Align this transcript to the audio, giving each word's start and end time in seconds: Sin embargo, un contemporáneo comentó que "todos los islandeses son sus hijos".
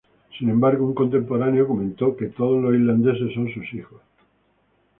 Sin 0.35 0.49
embargo, 0.49 0.87
un 0.87 0.95
contemporáneo 0.95 1.67
comentó 1.67 2.17
que 2.17 2.25
"todos 2.25 2.59
los 2.59 2.73
islandeses 2.73 3.35
son 3.35 3.53
sus 3.53 3.71
hijos". 3.75 4.01